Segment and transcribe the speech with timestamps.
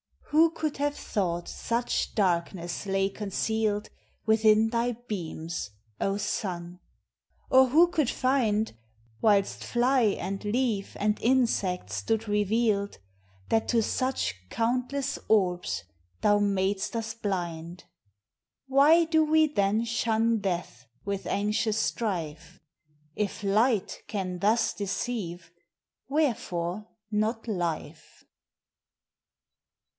[0.31, 3.89] Who could have thought such darkness lay con cealed
[4.25, 6.79] Within thy beams, O Sun!
[7.51, 8.73] or who could find,
[9.21, 12.97] Whilst fly and leaf and insect stood revealed,
[13.49, 15.83] That to such countless orbs
[16.21, 17.83] thou mad'st us blind!
[18.67, 22.59] Why do we then shun death with anxious strife!
[23.15, 25.51] If light can thus deceive,
[26.07, 28.25] wherefore not life?